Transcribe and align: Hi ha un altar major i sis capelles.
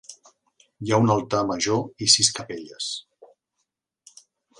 Hi 0.85 0.93
ha 0.95 0.99
un 1.03 1.11
altar 1.15 1.41
major 1.51 1.83
i 2.07 2.07
sis 2.13 2.31
capelles. 2.39 2.87